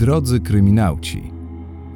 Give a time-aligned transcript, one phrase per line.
[0.00, 1.32] Drodzy kryminauci,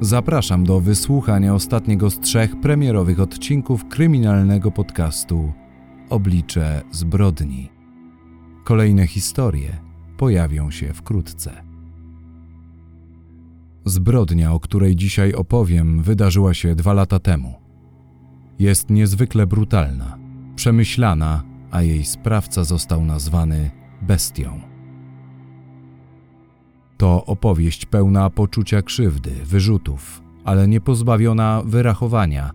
[0.01, 5.53] zapraszam do wysłuchania ostatniego z trzech premierowych odcinków kryminalnego podcastu
[6.09, 7.69] Oblicze zbrodni.
[8.63, 9.77] Kolejne historie
[10.17, 11.63] pojawią się wkrótce.
[13.85, 17.53] Zbrodnia, o której dzisiaj opowiem, wydarzyła się dwa lata temu.
[18.59, 20.17] Jest niezwykle brutalna,
[20.55, 24.74] przemyślana, a jej sprawca został nazwany bestią.
[26.97, 32.51] To opowieść pełna poczucia krzywdy, wyrzutów, ale nie pozbawiona wyrachowania,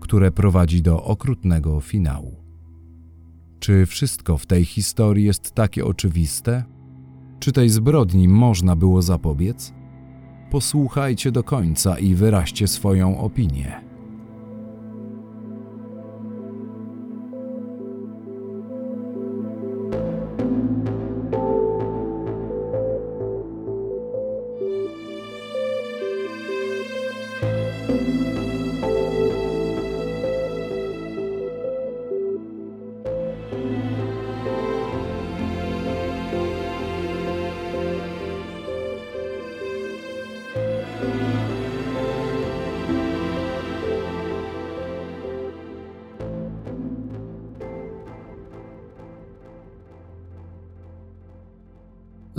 [0.00, 2.36] które prowadzi do okrutnego finału.
[3.60, 6.64] Czy wszystko w tej historii jest takie oczywiste?
[7.38, 9.72] Czy tej zbrodni można było zapobiec?
[10.50, 13.91] Posłuchajcie do końca i wyraźcie swoją opinię.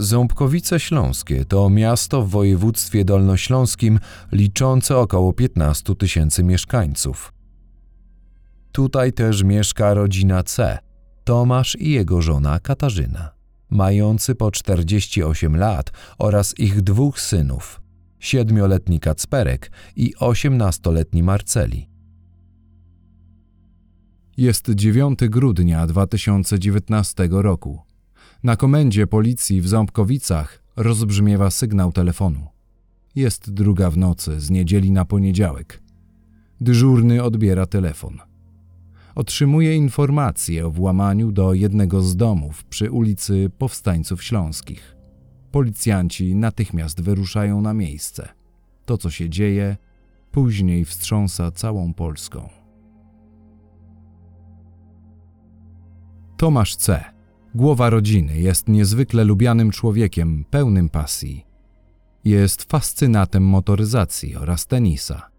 [0.04, 4.00] Ząbkowice Śląskie to miasto w województwie dolnośląskim
[4.32, 7.34] liczące około 15 tysięcy mieszkańców.
[8.72, 10.80] Tutaj też mieszka rodzina C,
[11.24, 13.30] Tomasz i jego żona Katarzyna,
[13.70, 17.82] mający po 48 lat oraz ich dwóch synów,
[18.24, 21.90] siedmioletni Kacperek i osiemnastoletni Marceli.
[24.38, 27.80] Jest 9 grudnia 2019 roku.
[28.44, 32.48] Na komendzie policji w Ząbkowicach rozbrzmiewa sygnał telefonu.
[33.16, 35.84] Jest druga w nocy, z niedzieli na poniedziałek.
[36.62, 38.18] Dyżurny odbiera telefon.
[39.16, 45.03] Otrzymuje informację o włamaniu do jednego z domów przy ulicy Powstańców Śląskich.
[45.54, 48.30] Policjanci natychmiast wyruszają na miejsce.
[48.86, 49.78] To, co się dzieje,
[50.32, 52.50] później wstrząsa całą Polską.
[56.38, 57.04] Tomasz C
[57.56, 61.46] Głowa rodziny jest niezwykle lubianym człowiekiem, pełnym pasji.
[62.24, 65.30] Jest fascynatem motoryzacji oraz tenisa.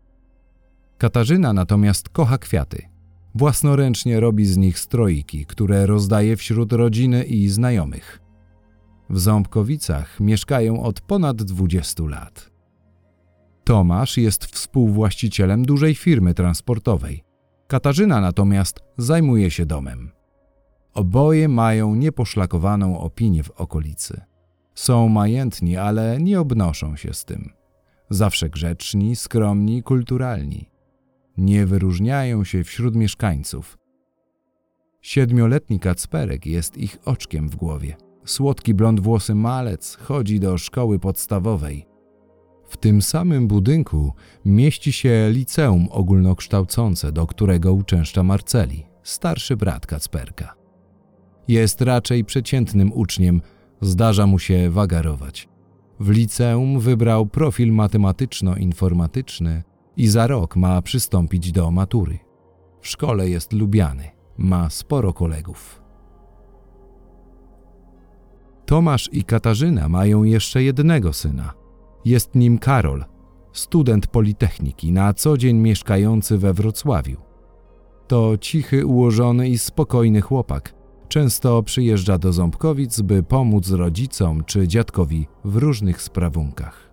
[0.99, 2.83] Katarzyna natomiast kocha kwiaty.
[3.35, 8.24] Własnoręcznie robi z nich stroiki, które rozdaje wśród rodziny i znajomych.
[9.11, 12.51] W Ząbkowicach mieszkają od ponad 20 lat.
[13.65, 17.25] Tomasz jest współwłaścicielem dużej firmy transportowej.
[17.67, 20.11] Katarzyna natomiast zajmuje się domem.
[20.95, 24.21] Oboje mają nieposzlakowaną opinię w okolicy.
[24.75, 27.53] Są majętni, ale nie obnoszą się z tym.
[28.11, 30.71] Zawsze grzeczni, skromni, kulturalni.
[31.37, 33.79] Nie wyróżniają się wśród mieszkańców.
[35.01, 37.97] Siedmioletni Kacperek jest ich oczkiem w głowie.
[38.25, 41.87] Słodki blond włosy malec chodzi do szkoły podstawowej.
[42.69, 44.13] W tym samym budynku
[44.45, 50.55] mieści się liceum ogólnokształcące, do którego uczęszcza Marceli, starszy brat Kacperka.
[51.49, 53.43] Jest raczej przeciętnym uczniem,
[53.81, 55.49] zdarza mu się wagarować.
[56.01, 59.63] W liceum wybrał profil matematyczno-informatyczny
[59.97, 62.19] i za rok ma przystąpić do matury.
[62.81, 65.84] W szkole jest lubiany, ma sporo kolegów.
[68.67, 71.53] Tomasz i Katarzyna mają jeszcze jednego syna.
[72.05, 73.05] Jest nim Karol,
[73.53, 77.17] student Politechniki, na co dzień mieszkający we Wrocławiu.
[78.07, 80.75] To cichy, ułożony i spokojny chłopak,
[81.09, 86.91] Często przyjeżdża do Ząbkowic, by pomóc rodzicom czy dziadkowi w różnych sprawunkach.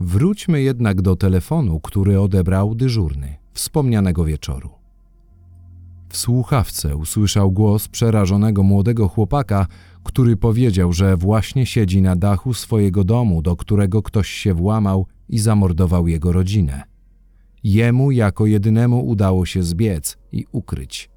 [0.00, 4.70] Wróćmy jednak do telefonu, który odebrał dyżurny wspomnianego wieczoru.
[6.14, 9.66] W słuchawce usłyszał głos przerażonego młodego chłopaka,
[10.02, 15.38] który powiedział, że właśnie siedzi na dachu swojego domu, do którego ktoś się włamał i
[15.38, 16.82] zamordował jego rodzinę.
[17.64, 21.10] Jemu jako jedynemu udało się zbiec i ukryć.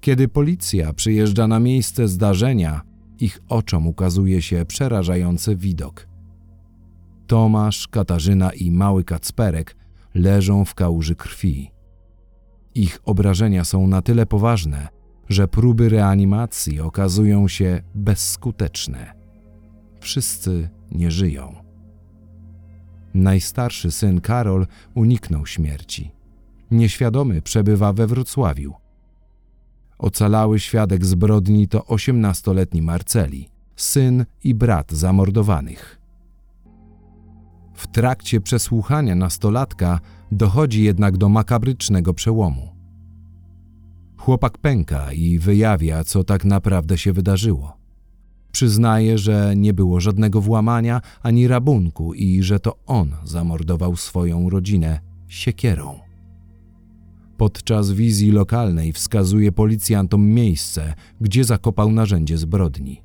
[0.00, 2.80] Kiedy policja przyjeżdża na miejsce zdarzenia,
[3.20, 6.08] ich oczom ukazuje się przerażający widok.
[7.26, 9.76] Tomasz, Katarzyna i mały Kacperek
[10.14, 11.71] leżą w kałuży krwi.
[12.74, 14.88] Ich obrażenia są na tyle poważne,
[15.28, 19.14] że próby reanimacji okazują się bezskuteczne.
[20.00, 21.54] Wszyscy nie żyją.
[23.14, 26.10] Najstarszy syn Karol uniknął śmierci.
[26.70, 28.74] Nieświadomy przebywa we Wrocławiu.
[29.98, 35.98] Ocalały świadek zbrodni to osiemnastoletni Marceli, syn i brat zamordowanych.
[37.74, 40.00] W trakcie przesłuchania nastolatka
[40.32, 42.68] dochodzi jednak do makabrycznego przełomu.
[44.16, 47.76] Chłopak pęka i wyjawia, co tak naprawdę się wydarzyło.
[48.52, 55.00] Przyznaje, że nie było żadnego włamania ani rabunku i że to on zamordował swoją rodzinę
[55.28, 55.98] siekierą.
[57.36, 63.02] Podczas wizji lokalnej wskazuje policjantom miejsce, gdzie zakopał narzędzie zbrodni.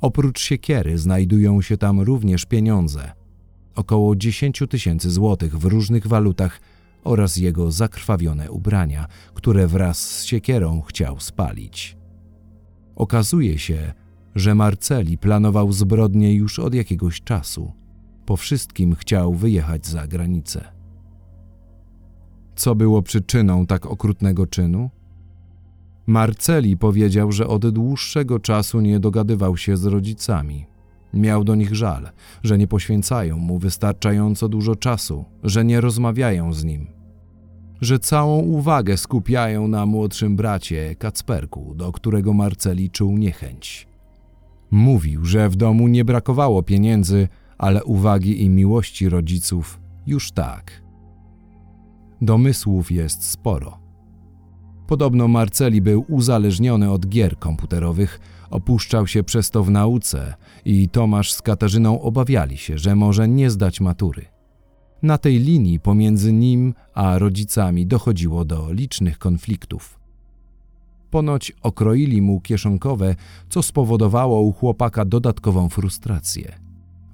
[0.00, 3.12] Oprócz siekiery znajdują się tam również pieniądze
[3.76, 6.60] około 10 tysięcy złotych w różnych walutach
[7.04, 11.96] oraz jego zakrwawione ubrania, które wraz z siekierą chciał spalić.
[12.96, 13.92] Okazuje się,
[14.34, 17.72] że Marceli planował zbrodnię już od jakiegoś czasu.
[18.26, 20.64] Po wszystkim chciał wyjechać za granicę.
[22.56, 24.90] Co było przyczyną tak okrutnego czynu?
[26.06, 30.66] Marceli powiedział, że od dłuższego czasu nie dogadywał się z rodzicami.
[31.14, 32.08] Miał do nich żal,
[32.42, 36.86] że nie poświęcają mu wystarczająco dużo czasu, że nie rozmawiają z nim,
[37.80, 43.88] że całą uwagę skupiają na młodszym bracie Kacperku, do którego Marceli czuł niechęć.
[44.70, 47.28] Mówił, że w domu nie brakowało pieniędzy,
[47.58, 50.82] ale uwagi i miłości rodziców już tak.
[52.20, 53.78] Domysłów jest sporo.
[54.86, 58.20] Podobno Marceli był uzależniony od gier komputerowych,
[58.50, 60.34] opuszczał się przez to w nauce
[60.64, 64.26] i Tomasz z Katarzyną obawiali się, że może nie zdać matury.
[65.02, 70.00] Na tej linii pomiędzy nim a rodzicami dochodziło do licznych konfliktów.
[71.10, 73.14] Ponoć okroili mu kieszonkowe,
[73.48, 76.58] co spowodowało u chłopaka dodatkową frustrację.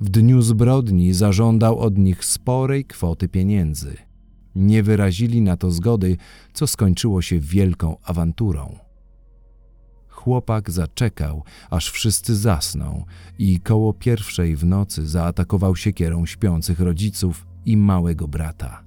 [0.00, 3.96] W dniu zbrodni zażądał od nich sporej kwoty pieniędzy.
[4.54, 6.16] Nie wyrazili na to zgody,
[6.52, 8.78] co skończyło się wielką awanturą.
[10.22, 13.04] Chłopak zaczekał, aż wszyscy zasną
[13.38, 18.84] i koło pierwszej w nocy zaatakował siekierą śpiących rodziców i małego brata.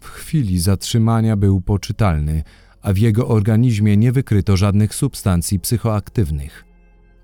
[0.00, 2.42] W chwili zatrzymania był poczytalny,
[2.82, 6.64] a w jego organizmie nie wykryto żadnych substancji psychoaktywnych.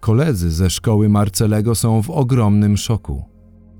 [0.01, 3.25] Koledzy ze szkoły Marcelego są w ogromnym szoku.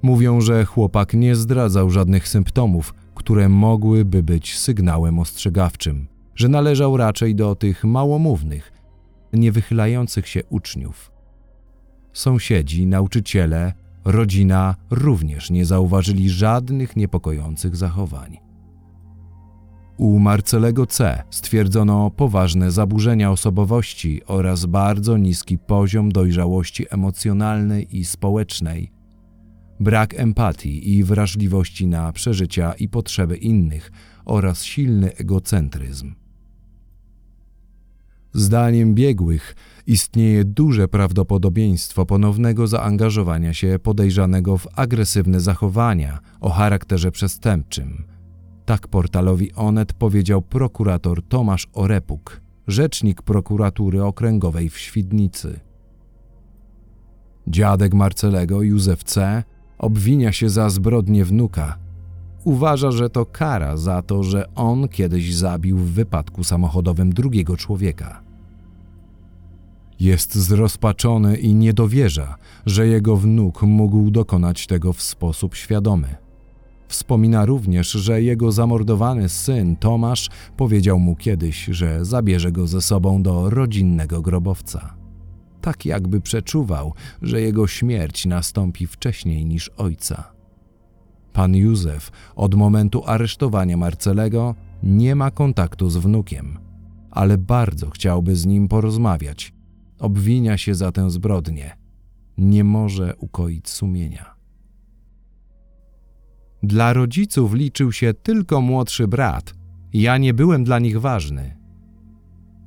[0.03, 7.35] Mówią, że chłopak nie zdradzał żadnych symptomów, które mogłyby być sygnałem ostrzegawczym, że należał raczej
[7.35, 8.73] do tych małomównych,
[9.33, 11.13] niewychylających się uczniów.
[12.13, 13.73] Sąsiedzi, nauczyciele,
[14.05, 18.39] rodzina również nie zauważyli żadnych niepokojących zachowań.
[19.97, 21.23] U Marcelego C.
[21.31, 28.93] stwierdzono poważne zaburzenia osobowości oraz bardzo niski poziom dojrzałości emocjonalnej i społecznej,
[29.81, 33.93] brak empatii i wrażliwości na przeżycia i potrzeby innych
[34.25, 36.15] oraz silny egocentryzm.
[38.37, 39.57] Zdaniem biegłych
[39.87, 48.05] istnieje duże prawdopodobieństwo ponownego zaangażowania się podejrzanego w agresywne zachowania o charakterze przestępczym.
[48.65, 55.61] Tak portalowi Onet powiedział prokurator Tomasz Orepuk, rzecznik prokuratury okręgowej w Świdnicy.
[57.49, 59.43] Dziadek Marcelego, Józef C.,
[59.79, 61.79] obwinia się za zbrodnię wnuka.
[62.45, 68.26] Uważa, że to kara za to, że on kiedyś zabił w wypadku samochodowym drugiego człowieka.
[70.01, 72.37] Jest zrozpaczony i nie dowierza,
[72.67, 76.17] że jego wnuk mógł dokonać tego w sposób świadomy.
[76.89, 83.23] Wspomina również, że jego zamordowany syn Tomasz powiedział mu kiedyś, że zabierze go ze sobą
[83.23, 84.95] do rodzinnego grobowca.
[85.61, 90.33] Tak jakby przeczuwał, że jego śmierć nastąpi wcześniej niż ojca.
[91.33, 96.59] Pan Józef od momentu aresztowania Marcelego nie ma kontaktu z wnukiem,
[97.11, 99.56] ale bardzo chciałby z nim porozmawiać
[99.99, 101.77] obwinia się za tę zbrodnię,
[102.39, 104.35] nie może ukoić sumienia.
[106.63, 109.55] Dla rodziców liczył się tylko młodszy brat,
[109.93, 111.57] ja nie byłem dla nich ważny.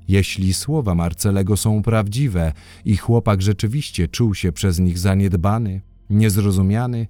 [0.07, 2.53] Jeśli słowa Marcelego są prawdziwe
[2.85, 7.07] i chłopak rzeczywiście czuł się przez nich zaniedbany, niezrozumiany,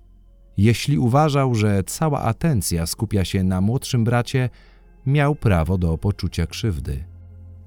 [0.58, 4.50] jeśli uważał, że cała atencja skupia się na młodszym bracie,
[5.06, 7.04] miał prawo do poczucia krzywdy.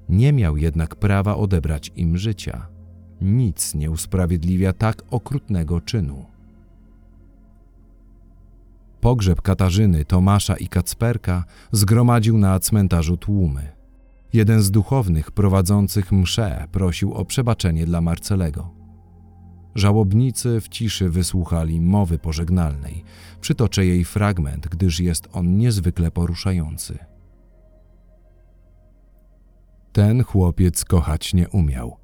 [0.09, 2.67] Nie miał jednak prawa odebrać im życia.
[3.21, 6.25] Nic nie usprawiedliwia tak okrutnego czynu.
[9.01, 13.71] Pogrzeb Katarzyny, Tomasza i Kacperka zgromadził na cmentarzu tłumy.
[14.33, 18.69] Jeden z duchownych prowadzących mszę prosił o przebaczenie dla Marcelego.
[19.75, 23.03] Żałobnicy w ciszy wysłuchali mowy pożegnalnej.
[23.41, 27.12] Przytoczę jej fragment, gdyż jest on niezwykle poruszający.
[29.93, 31.97] Ten chłopiec kochać nie umiał.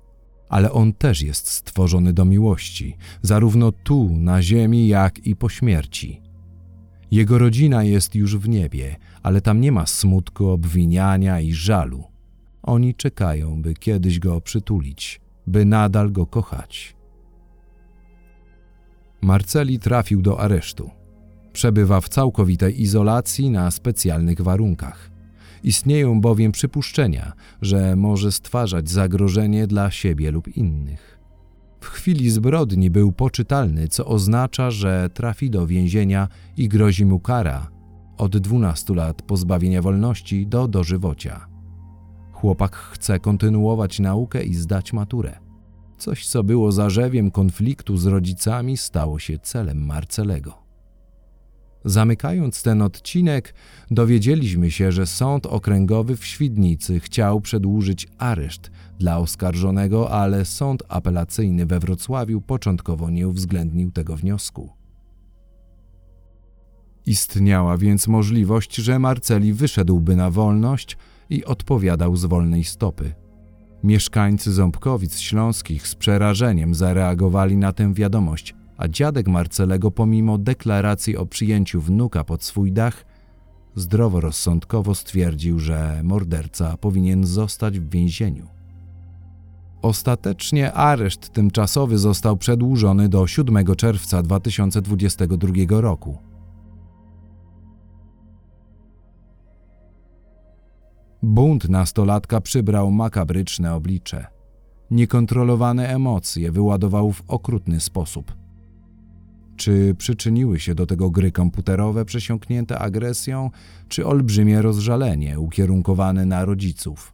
[0.50, 6.22] ale on też jest stworzony do miłości, zarówno tu, na ziemi, jak i po śmierci.
[7.12, 12.04] Jego rodzina jest już w niebie, ale tam nie ma smutku, obwiniania i żalu.
[12.64, 16.96] Oni czekają, by kiedyś go przytulić, by nadal go kochać.
[19.22, 20.90] Marceli trafił do aresztu.
[21.54, 25.12] Przebywa w całkowitej izolacji na specjalnych warunkach.
[25.64, 31.20] Istnieją bowiem przypuszczenia, że może stwarzać zagrożenie dla siebie lub innych.
[31.82, 37.70] W chwili zbrodni był poczytalny, co oznacza, że trafi do więzienia i grozi mu kara
[38.18, 41.48] od 12 lat pozbawienia wolności do dożywocia.
[42.32, 45.40] Chłopak chce kontynuować naukę i zdać maturę.
[45.98, 50.69] Coś, co było zarzewiem konfliktu z rodzicami, stało się celem Marcelego.
[51.86, 53.54] Zamykając ten odcinek,
[53.92, 61.66] dowiedzieliśmy się, że Sąd Okręgowy w Świdnicy chciał przedłużyć areszt dla oskarżonego, ale Sąd Apelacyjny
[61.66, 64.70] we Wrocławiu początkowo nie uwzględnił tego wniosku.
[67.06, 70.98] Istniała więc możliwość, że Marceli wyszedłby na wolność
[71.30, 73.14] i odpowiadał z wolnej stopy.
[73.84, 81.26] Mieszkańcy Ząbkowic Śląskich z przerażeniem zareagowali na tę wiadomość, a dziadek Marcelego, pomimo deklaracji o
[81.26, 83.06] przyjęciu wnuka pod swój dach,
[83.76, 88.48] zdroworozsądkowo stwierdził, że morderca powinien zostać w więzieniu.
[89.82, 96.18] Ostatecznie areszt tymczasowy został przedłużony do 7 czerwca 2022 roku.
[101.24, 104.28] Bunt nastolatka przybrał makabryczne oblicze.
[104.92, 108.39] Niekontrolowane emocje wyładował w okrutny sposób.
[109.60, 113.52] Czy przyczyniły się do tego gry komputerowe przesiąknięte agresją,
[113.88, 117.14] czy olbrzymie rozżalenie ukierunkowane na rodziców?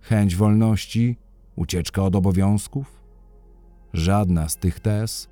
[0.00, 1.16] Chęć wolności,
[1.56, 3.02] ucieczka od obowiązków?
[3.92, 5.28] Żadna z tych tez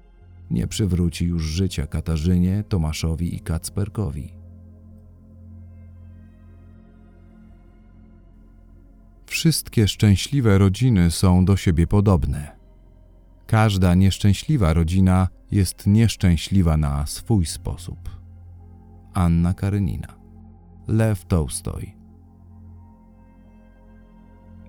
[0.50, 4.33] nie przywróci już życia Katarzynie, Tomaszowi i Kacperkowi.
[9.26, 12.56] Wszystkie szczęśliwe rodziny są do siebie podobne.
[13.47, 18.11] Każda nieszczęśliwa rodzina jest nieszczęśliwa na swój sposób.
[19.15, 20.15] Anna Karenina,
[20.88, 21.97] Lew Tolstoj.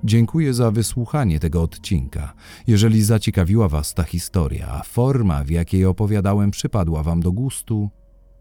[0.03, 2.33] Dziękuję za wysłuchanie tego odcinka.
[2.67, 7.89] Jeżeli zaciekawiła Was ta historia, a forma, w jakiej opowiadałem, przypadła Wam do gustu,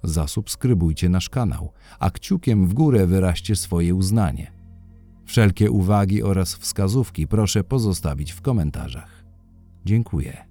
[0.02, 4.52] zasubskrybujcie nasz kanał, a kciukiem w górę wyraźcie swoje uznanie.
[5.24, 9.15] Wszelkie uwagi oraz wskazówki proszę pozostawić w komentarzach.
[9.86, 10.45] Dziękuję.